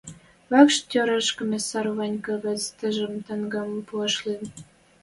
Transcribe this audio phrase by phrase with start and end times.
[0.51, 4.43] Вӓкш тӓреш Комиссар Ванька вӹц тӹжем тӓнгӓм пуаш лин